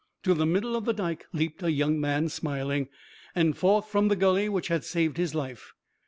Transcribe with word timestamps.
To 0.23 0.33
the 0.33 0.47
middle 0.47 0.75
of 0.75 0.85
the 0.85 0.95
Dike 0.95 1.27
leaped 1.31 1.61
a 1.61 1.71
young 1.71 2.01
man, 2.01 2.27
smiling, 2.27 2.89
and 3.35 3.55
forth 3.55 3.87
from 3.87 4.07
the 4.07 4.15
gully 4.15 4.49
which 4.49 4.67
had 4.69 4.83
saved 4.83 5.17
his 5.17 5.35
life. 5.35 5.73